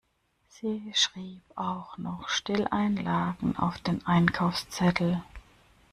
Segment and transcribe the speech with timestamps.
[0.49, 5.21] Sie schrieb auch noch Stilleinlagen auf den Einkaufszettel.